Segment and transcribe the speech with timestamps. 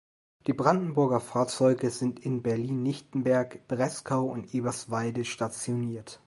[0.47, 6.19] Die Brandenburger Fahrzeuge sind in Berlin-Lichtenberg, Beeskow und Eberswalde stationiert.